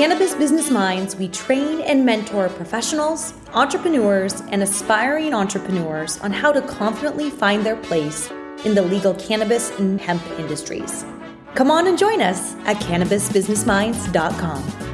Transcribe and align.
Cannabis 0.00 0.32
Business 0.34 0.70
Minds, 0.70 1.14
we 1.14 1.28
train 1.28 1.82
and 1.82 2.06
mentor 2.06 2.48
professionals, 2.48 3.34
entrepreneurs, 3.52 4.40
and 4.48 4.62
aspiring 4.62 5.34
entrepreneurs 5.34 6.18
on 6.20 6.32
how 6.32 6.50
to 6.50 6.62
confidently 6.62 7.28
find 7.28 7.66
their 7.66 7.76
place 7.76 8.30
in 8.64 8.74
the 8.74 8.80
legal 8.80 9.12
cannabis 9.16 9.70
and 9.78 10.00
hemp 10.00 10.22
industries. 10.38 11.04
Come 11.54 11.70
on 11.70 11.86
and 11.86 11.98
join 11.98 12.22
us 12.22 12.54
at 12.64 12.78
cannabisbusinessminds.com. 12.78 14.89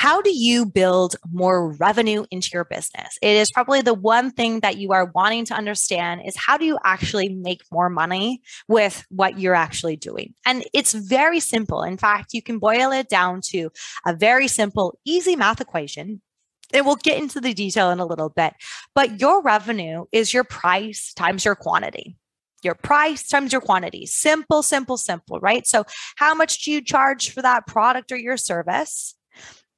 How 0.00 0.22
do 0.22 0.34
you 0.34 0.64
build 0.64 1.16
more 1.30 1.72
revenue 1.72 2.24
into 2.30 2.48
your 2.54 2.64
business? 2.64 3.18
It 3.20 3.36
is 3.36 3.50
probably 3.52 3.82
the 3.82 3.92
one 3.92 4.30
thing 4.30 4.60
that 4.60 4.78
you 4.78 4.92
are 4.92 5.12
wanting 5.14 5.44
to 5.44 5.54
understand 5.54 6.22
is 6.24 6.34
how 6.38 6.56
do 6.56 6.64
you 6.64 6.78
actually 6.86 7.28
make 7.28 7.60
more 7.70 7.90
money 7.90 8.40
with 8.66 9.04
what 9.10 9.38
you're 9.38 9.54
actually 9.54 9.96
doing? 9.96 10.32
And 10.46 10.64
it's 10.72 10.94
very 10.94 11.38
simple. 11.38 11.82
In 11.82 11.98
fact, 11.98 12.32
you 12.32 12.40
can 12.40 12.58
boil 12.58 12.92
it 12.92 13.10
down 13.10 13.42
to 13.48 13.68
a 14.06 14.16
very 14.16 14.48
simple, 14.48 14.98
easy 15.04 15.36
math 15.36 15.60
equation 15.60 16.22
and 16.72 16.86
we'll 16.86 16.96
get 16.96 17.20
into 17.20 17.38
the 17.38 17.52
detail 17.52 17.90
in 17.90 18.00
a 18.00 18.06
little 18.06 18.30
bit. 18.30 18.54
But 18.94 19.20
your 19.20 19.42
revenue 19.42 20.06
is 20.12 20.32
your 20.32 20.44
price 20.44 21.12
times 21.12 21.44
your 21.44 21.56
quantity. 21.56 22.16
Your 22.62 22.74
price 22.74 23.28
times 23.28 23.52
your 23.52 23.60
quantity. 23.60 24.06
Simple, 24.06 24.62
simple, 24.62 24.96
simple, 24.96 25.40
right? 25.40 25.66
So, 25.66 25.84
how 26.16 26.34
much 26.34 26.64
do 26.64 26.72
you 26.72 26.80
charge 26.80 27.34
for 27.34 27.42
that 27.42 27.66
product 27.66 28.12
or 28.12 28.16
your 28.16 28.38
service? 28.38 29.14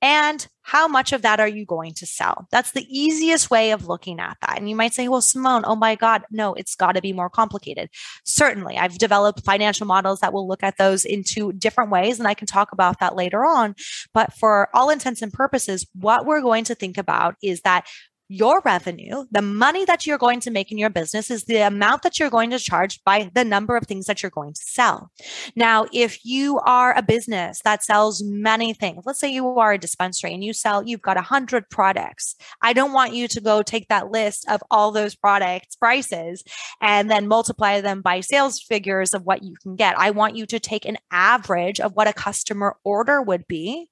And 0.02 0.46
how 0.62 0.88
much 0.88 1.12
of 1.12 1.22
that 1.22 1.38
are 1.38 1.48
you 1.48 1.64
going 1.64 1.94
to 1.94 2.06
sell? 2.06 2.48
That's 2.50 2.72
the 2.72 2.86
easiest 2.88 3.50
way 3.50 3.70
of 3.70 3.86
looking 3.86 4.18
at 4.18 4.36
that. 4.40 4.58
And 4.58 4.68
you 4.68 4.74
might 4.74 4.94
say, 4.94 5.06
well, 5.06 5.20
Simone, 5.20 5.62
oh 5.64 5.76
my 5.76 5.94
God, 5.94 6.22
no, 6.30 6.54
it's 6.54 6.74
got 6.74 6.92
to 6.92 7.00
be 7.00 7.12
more 7.12 7.30
complicated. 7.30 7.88
Certainly, 8.24 8.78
I've 8.78 8.98
developed 8.98 9.44
financial 9.44 9.86
models 9.86 10.20
that 10.20 10.32
will 10.32 10.48
look 10.48 10.62
at 10.62 10.76
those 10.76 11.04
in 11.04 11.22
two 11.24 11.52
different 11.52 11.90
ways, 11.90 12.18
and 12.18 12.26
I 12.26 12.34
can 12.34 12.46
talk 12.46 12.72
about 12.72 12.98
that 12.98 13.14
later 13.14 13.44
on. 13.44 13.76
But 14.12 14.32
for 14.34 14.68
all 14.74 14.90
intents 14.90 15.22
and 15.22 15.32
purposes, 15.32 15.86
what 15.94 16.26
we're 16.26 16.42
going 16.42 16.64
to 16.64 16.74
think 16.74 16.98
about 16.98 17.36
is 17.42 17.60
that 17.62 17.86
your 18.32 18.62
revenue, 18.64 19.26
the 19.30 19.42
money 19.42 19.84
that 19.84 20.06
you're 20.06 20.16
going 20.16 20.40
to 20.40 20.50
make 20.50 20.72
in 20.72 20.78
your 20.78 20.88
business 20.88 21.30
is 21.30 21.44
the 21.44 21.58
amount 21.58 22.02
that 22.02 22.18
you're 22.18 22.30
going 22.30 22.48
to 22.50 22.58
charge 22.58 22.98
by 23.04 23.30
the 23.34 23.44
number 23.44 23.76
of 23.76 23.86
things 23.86 24.06
that 24.06 24.22
you're 24.22 24.30
going 24.30 24.54
to 24.54 24.60
sell. 24.64 25.10
Now, 25.54 25.86
if 25.92 26.24
you 26.24 26.58
are 26.60 26.96
a 26.96 27.02
business 27.02 27.60
that 27.64 27.84
sells 27.84 28.22
many 28.24 28.72
things, 28.72 29.04
let's 29.04 29.20
say 29.20 29.30
you 29.30 29.46
are 29.58 29.72
a 29.72 29.78
dispensary 29.78 30.32
and 30.32 30.42
you 30.42 30.54
sell, 30.54 30.82
you've 30.82 31.02
got 31.02 31.18
a 31.18 31.22
hundred 31.22 31.68
products. 31.68 32.34
I 32.62 32.72
don't 32.72 32.94
want 32.94 33.12
you 33.12 33.28
to 33.28 33.40
go 33.40 33.62
take 33.62 33.88
that 33.88 34.10
list 34.10 34.48
of 34.48 34.62
all 34.70 34.92
those 34.92 35.14
products 35.14 35.76
prices 35.76 36.42
and 36.80 37.10
then 37.10 37.28
multiply 37.28 37.82
them 37.82 38.00
by 38.00 38.20
sales 38.20 38.60
figures 38.60 39.12
of 39.12 39.24
what 39.24 39.42
you 39.42 39.56
can 39.62 39.76
get. 39.76 39.98
I 39.98 40.10
want 40.10 40.36
you 40.36 40.46
to 40.46 40.58
take 40.58 40.86
an 40.86 40.96
average 41.10 41.80
of 41.80 41.92
what 41.92 42.08
a 42.08 42.14
customer 42.14 42.76
order 42.82 43.20
would 43.20 43.46
be 43.46 43.90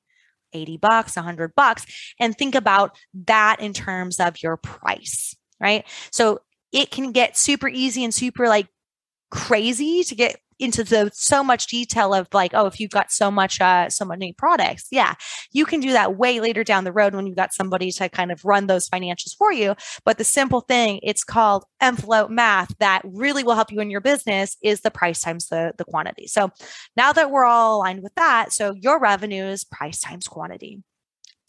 80 0.53 0.77
bucks, 0.79 1.17
100 1.17 1.55
bucks, 1.55 1.87
and 2.19 2.37
think 2.37 2.55
about 2.55 2.97
that 3.27 3.61
in 3.61 3.73
terms 3.73 4.20
of 4.20 4.43
your 4.43 4.56
price, 4.56 5.37
right? 5.61 5.87
So 6.11 6.41
it 6.73 6.91
can 6.91 7.12
get 7.12 7.37
super 7.37 7.69
easy 7.69 8.05
and 8.05 8.15
super 8.15 8.48
like 8.48 8.69
crazy 9.31 10.05
to 10.05 10.15
get 10.15 10.41
into 10.61 10.84
the 10.84 11.11
so 11.12 11.42
much 11.42 11.66
detail 11.66 12.14
of 12.14 12.28
like, 12.33 12.53
oh, 12.55 12.66
if 12.66 12.78
you've 12.78 12.91
got 12.91 13.11
so 13.11 13.30
much, 13.30 13.61
uh, 13.61 13.89
so 13.89 14.05
many 14.05 14.33
products, 14.33 14.86
yeah, 14.91 15.14
you 15.53 15.64
can 15.64 15.80
do 15.80 15.92
that 15.92 16.16
way 16.16 16.41
later 16.41 16.64
down 16.64 16.84
the 16.84 16.92
road 16.92 17.14
when 17.14 17.27
you've 17.27 17.36
got 17.36 17.53
somebody 17.53 17.91
to 17.92 18.08
kind 18.08 18.30
of 18.30 18.44
run 18.44 18.66
those 18.66 18.88
financials 18.88 19.36
for 19.36 19.53
you. 19.53 19.75
But 20.05 20.19
the 20.19 20.25
simple 20.25 20.61
thing, 20.61 21.00
it's 21.03 21.25
called 21.25 21.64
envelope 21.81 22.31
math 22.31 22.77
that 22.78 23.03
really 23.05 23.42
will 23.42 23.55
help 23.55 23.72
you 23.72 23.81
in 23.81 23.91
your 23.91 24.00
business 24.00 24.56
is 24.62 24.81
the 24.81 24.91
price 24.91 25.20
times 25.20 25.48
the, 25.48 25.72
the 25.78 25.84
quantity. 25.84 26.27
So 26.27 26.50
now 26.97 27.12
that 27.12 27.31
we're 27.31 27.47
all 27.47 27.77
aligned 27.77 28.03
with 28.03 28.14
that, 28.16 28.53
so 28.53 28.75
your 28.75 28.98
revenue 28.98 29.44
is 29.44 29.64
price 29.64 30.00
times 30.00 30.28
quantity. 30.28 30.83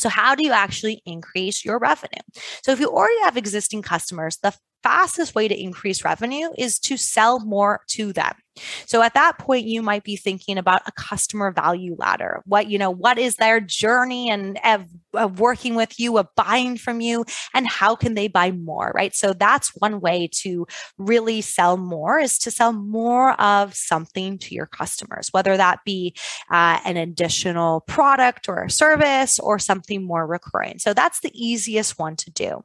So, 0.02 0.10
how 0.10 0.34
do 0.34 0.44
you 0.44 0.52
actually 0.52 1.04
increase 1.06 1.64
your 1.64 1.78
revenue? 1.78 2.24
So, 2.64 2.72
if 2.72 2.80
you 2.80 2.90
already 2.90 3.22
have 3.22 3.38
existing 3.38 3.84
customers, 3.84 4.38
the 4.42 4.56
fastest 4.82 5.36
way 5.36 5.48
to 5.48 5.60
increase 5.60 6.04
revenue 6.04 6.50
is 6.58 6.80
to 6.80 6.98
sell 6.98 7.40
more 7.40 7.82
to 7.90 8.12
them. 8.12 8.34
So 8.86 9.02
at 9.02 9.14
that 9.14 9.38
point 9.38 9.66
you 9.66 9.82
might 9.82 10.04
be 10.04 10.16
thinking 10.16 10.58
about 10.58 10.82
a 10.88 10.92
customer 10.92 11.52
value 11.52 11.96
ladder. 11.98 12.42
What 12.46 12.70
you 12.70 12.78
know, 12.78 12.92
what 12.92 13.18
is 13.18 13.36
their 13.36 13.60
journey 13.60 14.30
and 14.30 14.60
of, 14.64 14.86
of 15.14 15.40
working 15.40 15.76
with 15.76 16.00
you, 16.00 16.18
of 16.18 16.28
buying 16.36 16.78
from 16.78 17.02
you 17.02 17.26
and 17.54 17.68
how 17.68 17.96
can 17.96 18.14
they 18.14 18.28
buy 18.28 18.52
more, 18.52 18.92
right? 18.96 19.14
So 19.16 19.34
that's 19.34 19.70
one 19.76 20.00
way 20.00 20.30
to 20.42 20.68
really 20.98 21.42
sell 21.42 21.78
more 21.78 22.20
is 22.20 22.38
to 22.40 22.52
sell 22.52 22.74
more 22.74 23.40
of 23.42 23.76
something 23.76 24.38
to 24.40 24.56
your 24.56 24.66
customers, 24.66 25.30
whether 25.32 25.58
that 25.58 25.80
be 25.86 26.16
uh, 26.50 26.80
an 26.86 26.98
additional 26.98 27.82
product 27.82 28.48
or 28.48 28.64
a 28.64 28.70
service 28.70 29.40
or 29.40 29.60
something 29.60 30.04
more 30.04 30.26
recurring. 30.26 30.80
So 30.80 30.94
that's 30.94 31.20
the 31.22 31.32
easiest 31.34 32.00
one 32.00 32.16
to 32.18 32.32
do 32.32 32.64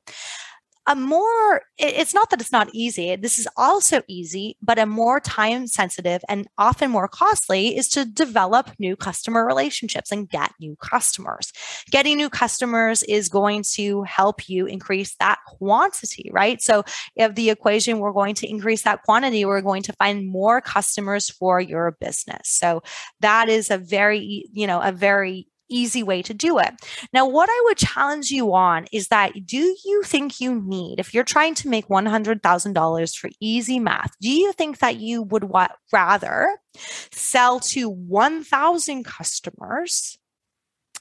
a 0.86 0.94
more 0.94 1.62
it's 1.78 2.14
not 2.14 2.30
that 2.30 2.40
it's 2.40 2.52
not 2.52 2.68
easy 2.72 3.16
this 3.16 3.38
is 3.38 3.48
also 3.56 4.02
easy 4.08 4.56
but 4.62 4.78
a 4.78 4.86
more 4.86 5.20
time 5.20 5.66
sensitive 5.66 6.22
and 6.28 6.46
often 6.58 6.90
more 6.90 7.08
costly 7.08 7.76
is 7.76 7.88
to 7.88 8.04
develop 8.04 8.70
new 8.78 8.96
customer 8.96 9.44
relationships 9.44 10.12
and 10.12 10.28
get 10.28 10.52
new 10.60 10.76
customers. 10.76 11.52
Getting 11.90 12.16
new 12.16 12.30
customers 12.30 13.02
is 13.04 13.28
going 13.28 13.64
to 13.74 14.02
help 14.02 14.48
you 14.48 14.66
increase 14.66 15.14
that 15.20 15.38
quantity 15.46 16.30
right? 16.32 16.60
So 16.62 16.84
if 17.16 17.34
the 17.34 17.50
equation 17.50 17.98
we're 17.98 18.12
going 18.12 18.34
to 18.36 18.48
increase 18.48 18.82
that 18.82 19.02
quantity 19.02 19.44
we're 19.44 19.60
going 19.62 19.82
to 19.82 19.92
find 19.94 20.26
more 20.26 20.60
customers 20.60 21.30
for 21.30 21.60
your 21.60 21.96
business. 22.00 22.48
So 22.48 22.82
that 23.20 23.48
is 23.48 23.70
a 23.70 23.78
very 23.78 24.46
you 24.52 24.66
know 24.66 24.80
a 24.80 24.92
very 24.92 25.48
easy 25.68 26.02
way 26.02 26.22
to 26.22 26.34
do 26.34 26.58
it. 26.58 26.74
Now, 27.12 27.26
what 27.26 27.48
I 27.50 27.62
would 27.66 27.76
challenge 27.76 28.30
you 28.30 28.54
on 28.54 28.86
is 28.92 29.08
that 29.08 29.46
do 29.46 29.76
you 29.84 30.02
think 30.04 30.40
you 30.40 30.60
need, 30.60 31.00
if 31.00 31.14
you're 31.14 31.24
trying 31.24 31.54
to 31.56 31.68
make 31.68 31.88
$100,000 31.88 33.16
for 33.16 33.30
easy 33.40 33.78
math, 33.78 34.14
do 34.20 34.30
you 34.30 34.52
think 34.52 34.78
that 34.78 34.96
you 34.96 35.22
would 35.22 35.44
wa- 35.44 35.68
rather 35.92 36.48
sell 37.10 37.60
to 37.60 37.88
1,000 37.88 39.04
customers 39.04 40.18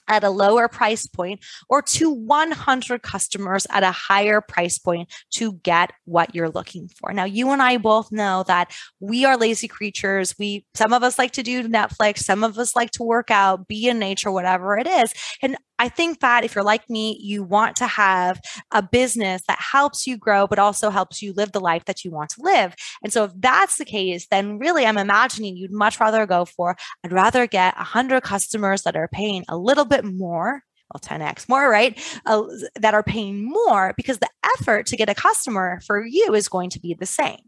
at 0.08 0.24
a 0.24 0.30
lower 0.30 0.68
price 0.68 1.08
point 1.08 1.40
or 1.70 1.82
to 1.82 2.10
100 2.10 3.02
customers 3.02 3.68
at 3.70 3.84
a 3.84 3.92
higher 3.92 4.42
price 4.42 4.78
point 4.78 5.12
to 5.32 5.54
get 5.64 5.92
what 6.06 6.34
you're 6.36 6.50
looking 6.50 6.88
for. 6.88 7.14
Now, 7.14 7.26
you 7.26 7.52
and 7.52 7.62
I 7.62 7.78
both 7.78 8.12
know 8.12 8.44
that 8.48 8.72
we 9.00 9.26
are 9.26 9.38
lazy 9.38 9.68
creatures. 9.68 10.36
We, 10.38 10.66
some 10.74 10.94
of 10.94 11.04
us 11.04 11.18
like 11.18 11.32
to 11.34 11.44
do 11.44 11.68
Netflix, 11.68 12.20
some 12.20 12.44
of 12.44 12.58
us 12.58 12.76
like 12.76 12.92
to 12.92 13.04
work 13.04 13.32
out, 13.32 13.68
be 13.68 13.88
in 13.88 14.00
nature, 14.00 14.32
whatever 14.32 14.78
it 14.78 14.88
is. 14.88 15.14
And 15.42 15.58
I 15.78 15.90
think 15.90 16.22
that 16.22 16.44
if 16.46 16.56
you're 16.56 16.64
like 16.64 16.90
me, 16.90 17.20
you 17.22 17.44
want 17.44 17.76
to 17.78 17.88
have 17.88 18.40
a 18.72 18.82
business 18.82 19.42
that 19.48 19.60
helps 19.60 20.08
you 20.08 20.18
grow, 20.18 20.48
but 20.48 20.60
also 20.60 20.90
helps 20.90 21.22
you 21.22 21.34
live 21.34 21.52
the 21.52 21.60
life 21.60 21.86
that 21.86 22.06
you 22.06 22.12
want 22.12 22.30
to 22.32 22.42
live. 22.42 22.76
And 23.04 23.12
so, 23.12 23.26
if 23.26 23.32
that's 23.36 23.78
the 23.78 23.86
case, 23.86 24.28
then 24.32 24.58
really 24.58 24.86
I'm 24.86 24.98
imagining 24.98 25.58
you'd 25.58 25.72
much 25.72 26.00
rather 26.00 26.26
go 26.26 26.46
for, 26.46 26.76
I'd 27.04 27.12
rather 27.12 27.46
get 27.48 27.76
100 27.76 28.24
customers 28.24 28.84
that 28.84 28.96
are 28.96 29.10
paying 29.10 29.44
a 29.50 29.58
little 29.58 29.86
bit 29.86 29.95
more 30.04 30.64
well 30.94 31.00
10x 31.00 31.48
more 31.48 31.70
right 31.70 32.00
uh, 32.26 32.44
that 32.76 32.94
are 32.94 33.04
paying 33.04 33.46
more 33.46 33.94
because 33.98 34.20
the 34.20 34.30
effort 34.60 34.86
to 34.86 34.98
get 34.98 35.10
a 35.10 35.16
customer 35.16 35.80
for 35.86 36.06
you 36.06 36.34
is 36.34 36.50
going 36.50 36.70
to 36.70 36.80
be 36.80 36.94
the 36.94 37.06
same 37.06 37.40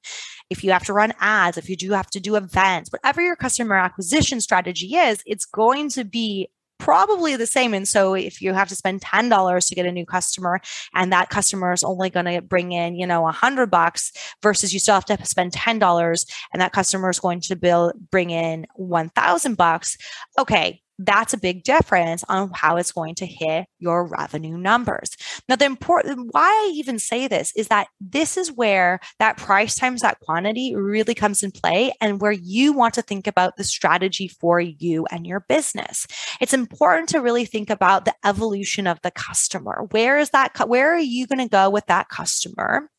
if 0.49 0.63
you 0.63 0.71
have 0.71 0.83
to 0.83 0.93
run 0.93 1.13
ads 1.19 1.57
if 1.57 1.69
you 1.69 1.75
do 1.75 1.91
have 1.91 2.09
to 2.09 2.19
do 2.19 2.35
events 2.35 2.91
whatever 2.91 3.21
your 3.21 3.35
customer 3.35 3.75
acquisition 3.75 4.41
strategy 4.41 4.95
is 4.95 5.21
it's 5.25 5.45
going 5.45 5.89
to 5.89 6.03
be 6.03 6.49
probably 6.79 7.35
the 7.35 7.45
same. 7.45 7.73
And 7.73 7.87
so 7.87 8.13
if 8.13 8.41
you 8.41 8.53
have 8.53 8.69
to 8.69 8.75
spend 8.75 9.01
$10 9.01 9.67
to 9.67 9.75
get 9.75 9.85
a 9.85 9.91
new 9.91 10.05
customer 10.05 10.61
and 10.93 11.11
that 11.11 11.29
customer 11.29 11.73
is 11.73 11.83
only 11.83 12.09
going 12.09 12.25
to 12.25 12.41
bring 12.41 12.71
in, 12.71 12.95
you 12.95 13.07
know, 13.07 13.27
a 13.27 13.31
hundred 13.31 13.71
bucks 13.71 14.11
versus 14.41 14.73
you 14.73 14.79
still 14.79 14.95
have 14.95 15.05
to 15.05 15.25
spend 15.25 15.53
$10 15.53 16.25
and 16.53 16.61
that 16.61 16.73
customer 16.73 17.09
is 17.09 17.19
going 17.19 17.41
to 17.41 17.55
bill, 17.55 17.93
bring 18.11 18.29
in 18.29 18.67
1000 18.75 19.55
bucks. 19.55 19.97
Okay 20.37 20.81
that's 20.99 21.33
a 21.33 21.37
big 21.37 21.63
difference 21.63 22.23
on 22.27 22.51
how 22.53 22.77
it's 22.77 22.91
going 22.91 23.15
to 23.15 23.25
hit 23.25 23.67
your 23.79 24.07
revenue 24.07 24.57
numbers. 24.57 25.15
Now, 25.47 25.55
the 25.55 25.65
important 25.65 26.29
why 26.31 26.47
I 26.47 26.71
even 26.75 26.99
say 26.99 27.27
this 27.27 27.53
is 27.55 27.67
that 27.67 27.87
this 28.01 28.37
is 28.37 28.51
where 28.51 28.99
that 29.19 29.37
price 29.37 29.75
times 29.75 30.01
that 30.01 30.19
quantity 30.21 30.75
really 30.75 31.13
comes 31.13 31.43
in 31.43 31.51
play 31.51 31.93
and 32.01 32.19
where 32.19 32.31
you 32.31 32.73
want 32.73 32.95
to 32.95 33.01
think 33.01 33.27
about 33.27 33.57
the 33.57 33.63
strategy 33.63 34.27
for 34.27 34.59
you 34.59 35.05
and 35.11 35.27
your 35.27 35.41
business. 35.41 36.07
It's 36.41 36.53
important 36.53 37.09
to 37.09 37.21
really 37.21 37.45
think 37.45 37.69
about 37.69 38.05
the 38.05 38.15
evolution 38.25 38.87
of 38.87 38.99
the 39.03 39.11
customer. 39.11 39.87
Where 39.91 40.17
is 40.17 40.31
that 40.31 40.57
where 40.67 40.93
are 40.93 40.99
you 40.99 41.27
going 41.27 41.39
to 41.39 41.49
go 41.49 41.69
with 41.69 41.85
that 41.85 42.09
customer 42.09 42.89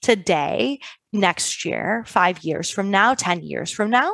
today, 0.00 0.80
next 1.12 1.64
year, 1.64 2.04
5 2.06 2.38
years 2.44 2.70
from 2.70 2.90
now, 2.90 3.14
10 3.14 3.42
years 3.42 3.70
from 3.70 3.90
now? 3.90 4.12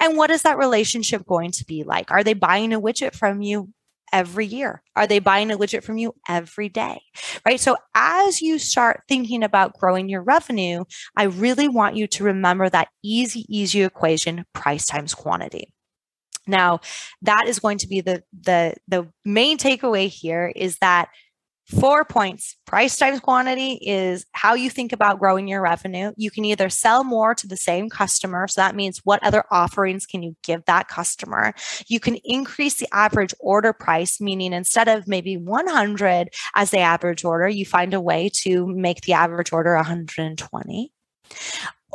And 0.00 0.16
what 0.16 0.30
is 0.30 0.42
that 0.42 0.58
relationship 0.58 1.26
going 1.26 1.52
to 1.52 1.64
be 1.64 1.84
like? 1.84 2.10
Are 2.10 2.24
they 2.24 2.34
buying 2.34 2.72
a 2.72 2.80
widget 2.80 3.14
from 3.14 3.42
you 3.42 3.72
every 4.12 4.46
year? 4.46 4.82
Are 4.96 5.06
they 5.06 5.18
buying 5.18 5.50
a 5.50 5.58
widget 5.58 5.84
from 5.84 5.98
you 5.98 6.14
every 6.28 6.68
day? 6.68 7.00
Right. 7.44 7.60
So 7.60 7.76
as 7.94 8.40
you 8.40 8.58
start 8.58 9.02
thinking 9.08 9.42
about 9.42 9.74
growing 9.74 10.08
your 10.08 10.22
revenue, 10.22 10.84
I 11.16 11.24
really 11.24 11.68
want 11.68 11.96
you 11.96 12.06
to 12.08 12.24
remember 12.24 12.68
that 12.68 12.88
easy, 13.02 13.44
easy 13.48 13.82
equation 13.82 14.44
price 14.52 14.86
times 14.86 15.14
quantity. 15.14 15.72
Now, 16.46 16.80
that 17.22 17.46
is 17.46 17.58
going 17.58 17.78
to 17.78 17.88
be 17.88 18.00
the 18.00 18.22
the 18.32 18.74
the 18.88 19.08
main 19.24 19.58
takeaway 19.58 20.08
here 20.08 20.50
is 20.56 20.78
that 20.78 21.10
Four 21.68 22.06
points. 22.06 22.56
Price 22.66 22.96
times 22.96 23.20
quantity 23.20 23.72
is 23.82 24.24
how 24.32 24.54
you 24.54 24.70
think 24.70 24.90
about 24.90 25.18
growing 25.18 25.46
your 25.46 25.60
revenue. 25.60 26.12
You 26.16 26.30
can 26.30 26.46
either 26.46 26.70
sell 26.70 27.04
more 27.04 27.34
to 27.34 27.46
the 27.46 27.58
same 27.58 27.90
customer. 27.90 28.48
So 28.48 28.62
that 28.62 28.74
means 28.74 29.02
what 29.04 29.22
other 29.22 29.44
offerings 29.50 30.06
can 30.06 30.22
you 30.22 30.34
give 30.42 30.64
that 30.64 30.88
customer? 30.88 31.52
You 31.86 32.00
can 32.00 32.16
increase 32.24 32.76
the 32.76 32.88
average 32.90 33.34
order 33.38 33.74
price, 33.74 34.18
meaning 34.18 34.54
instead 34.54 34.88
of 34.88 35.06
maybe 35.06 35.36
100 35.36 36.30
as 36.54 36.70
the 36.70 36.78
average 36.78 37.22
order, 37.22 37.48
you 37.48 37.66
find 37.66 37.92
a 37.92 38.00
way 38.00 38.30
to 38.36 38.66
make 38.66 39.02
the 39.02 39.12
average 39.12 39.52
order 39.52 39.74
120 39.74 40.92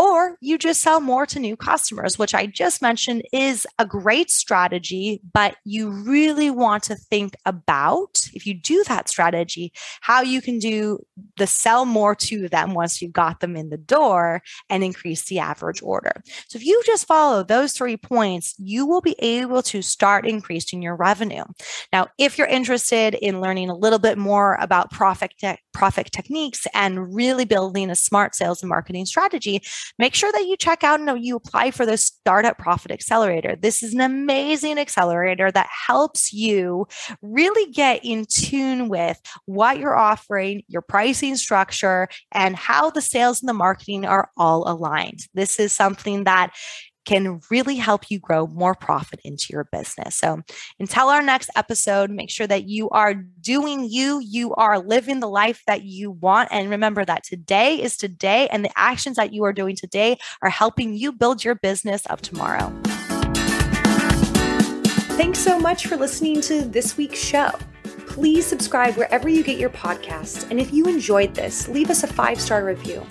or 0.03 0.38
you 0.41 0.57
just 0.57 0.81
sell 0.81 1.00
more 1.00 1.25
to 1.25 1.39
new 1.39 1.55
customers, 1.55 2.19
which 2.19 2.35
I 2.35 2.45
just 2.45 2.81
mentioned 2.81 3.23
is 3.31 3.65
a 3.79 3.85
great 3.85 4.29
strategy, 4.29 5.21
but 5.33 5.55
you 5.63 5.89
really 5.89 6.50
want 6.50 6.83
to 6.83 6.95
think 6.95 7.35
about, 7.45 8.29
if 8.33 8.45
you 8.45 8.53
do 8.53 8.83
that 8.89 9.07
strategy, 9.07 9.71
how 10.01 10.21
you 10.21 10.41
can 10.41 10.59
do 10.59 11.00
the 11.38 11.47
sell 11.47 11.85
more 11.85 12.15
to 12.15 12.50
them 12.50 12.73
once 12.73 13.01
you've 13.01 13.13
got 13.13 13.39
them 13.39 13.55
in 13.55 13.69
the 13.69 13.77
door 13.77 14.41
and 14.69 14.83
increase 14.83 15.23
the 15.25 15.39
average 15.39 15.81
order. 15.81 16.21
So 16.47 16.57
if 16.57 16.65
you 16.65 16.81
just 16.85 17.07
follow 17.07 17.44
those 17.44 17.71
three 17.71 17.95
points, 17.95 18.55
you 18.57 18.85
will 18.85 19.01
be 19.01 19.15
able 19.19 19.61
to 19.63 19.81
start 19.81 20.27
increasing 20.27 20.81
your 20.81 20.95
revenue. 20.95 21.45
Now, 21.94 22.07
if 22.17 22.38
you're 22.38 22.47
interested 22.47 23.13
in 23.13 23.39
learning 23.39 23.69
a 23.69 23.75
little 23.75 24.00
bit 24.00 24.17
more 24.17 24.57
about 24.59 24.91
profit, 24.91 25.33
profit 25.74 26.12
techniques 26.12 26.68
and 26.74 27.14
really 27.14 27.46
building 27.46 27.90
a 27.90 27.96
smart 27.96 28.36
sales 28.36 28.62
and 28.62 28.70
marketing 28.70 29.06
strategy, 29.06 29.62
make 29.98 30.14
sure 30.14 30.31
that 30.31 30.48
you 30.48 30.56
check 30.58 30.84
out 30.84 31.00
and 31.00 31.25
you 31.25 31.36
apply 31.36 31.72
for 31.72 31.86
the 31.86 31.98
Startup 31.98 32.58
Profit 32.58 32.92
Accelerator. 32.92 33.56
This 33.56 33.84
is 33.84 33.94
an 33.94 34.02
amazing 34.02 34.78
accelerator 34.78 35.52
that 35.52 35.70
helps 35.88 36.34
you 36.34 36.88
really 37.22 37.72
get 37.72 38.04
in 38.04 38.25
tune 38.30 38.90
with 38.90 39.20
what 39.46 39.78
you're 39.78 39.96
offering, 39.96 40.64
your 40.68 40.81
pricing 40.81 41.36
structure, 41.36 42.08
and 42.31 42.56
how 42.56 42.90
the 42.90 43.02
sales 43.02 43.42
and 43.42 43.50
the 43.50 43.54
marketing 43.54 44.06
are 44.06 44.30
all 44.38 44.70
aligned. 44.70 45.28
This 45.34 45.60
is 45.60 45.74
something 45.74 46.24
that 46.25 46.54
can 47.05 47.41
really 47.50 47.75
help 47.75 48.09
you 48.09 48.19
grow 48.19 48.47
more 48.47 48.75
profit 48.75 49.19
into 49.23 49.47
your 49.50 49.65
business. 49.65 50.15
So, 50.15 50.41
until 50.79 51.09
our 51.09 51.21
next 51.21 51.50
episode, 51.55 52.09
make 52.09 52.29
sure 52.29 52.47
that 52.47 52.67
you 52.67 52.89
are 52.89 53.13
doing 53.13 53.88
you, 53.89 54.19
you 54.19 54.53
are 54.55 54.79
living 54.79 55.19
the 55.19 55.27
life 55.27 55.61
that 55.67 55.83
you 55.83 56.11
want. 56.11 56.50
And 56.51 56.69
remember 56.69 57.05
that 57.05 57.23
today 57.23 57.81
is 57.81 57.97
today, 57.97 58.47
and 58.50 58.63
the 58.63 58.71
actions 58.75 59.17
that 59.17 59.33
you 59.33 59.44
are 59.44 59.53
doing 59.53 59.75
today 59.75 60.17
are 60.41 60.50
helping 60.50 60.94
you 60.94 61.11
build 61.11 61.44
your 61.44 61.55
business 61.55 62.05
of 62.07 62.21
tomorrow. 62.21 62.73
Thanks 65.15 65.39
so 65.39 65.59
much 65.59 65.85
for 65.88 65.95
listening 65.95 66.41
to 66.41 66.61
this 66.61 66.97
week's 66.97 67.19
show. 67.19 67.51
Please 68.07 68.45
subscribe 68.45 68.95
wherever 68.95 69.29
you 69.29 69.44
get 69.44 69.59
your 69.59 69.69
podcasts. 69.69 70.50
And 70.50 70.59
if 70.59 70.73
you 70.73 70.85
enjoyed 70.85 71.35
this, 71.35 71.67
leave 71.67 71.89
us 71.89 72.03
a 72.03 72.07
five 72.07 72.39
star 72.39 72.65
review. 72.65 73.05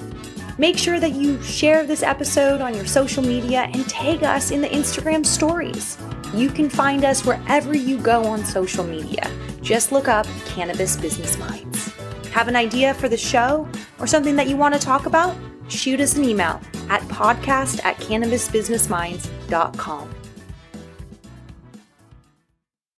Make 0.59 0.77
sure 0.77 1.01
that 1.01 1.13
you 1.13 1.43
share 1.43 1.87
this 1.87 2.03
episode 2.03 2.61
on 2.61 2.75
your 2.75 2.87
social 2.87 3.23
media 3.23 3.71
and 3.73 3.89
tag 3.89 4.23
us 4.23 4.51
in 4.51 4.61
the 4.61 4.69
Instagram 4.69 5.25
stories. 5.25 5.97
You 6.35 6.51
can 6.51 6.69
find 6.69 7.05
us 7.05 7.25
wherever 7.25 7.77
you 7.77 7.99
go 7.99 8.25
on 8.25 8.45
social 8.45 8.85
media. 8.85 9.31
Just 9.63 9.93
look 9.93 10.09
up 10.09 10.27
Cannabis 10.47 10.97
Business 10.97 11.39
Minds. 11.39 11.93
Have 12.33 12.49
an 12.49 12.57
idea 12.57 12.95
for 12.95 13.09
the 13.09 13.17
show 13.17 13.69
or 13.99 14.07
something 14.07 14.37
that 14.37 14.49
you 14.49 14.57
want 14.57 14.75
to 14.75 14.81
talk 14.81 15.07
about? 15.07 15.37
Shoot 15.69 16.01
us 16.01 16.17
an 16.17 16.25
email 16.25 16.61
at 16.89 17.03
podcast 17.03 17.85
at 17.85 17.97
cannabisbusinessminds.com. 17.99 20.22